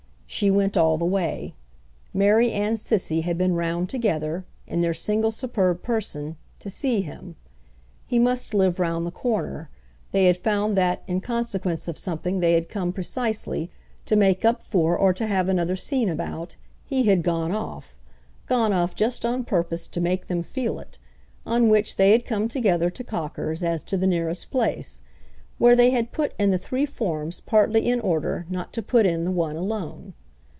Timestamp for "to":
6.59-6.69, 14.05-14.15, 15.13-15.27, 19.87-19.99, 22.89-23.03, 23.83-23.97, 28.73-28.81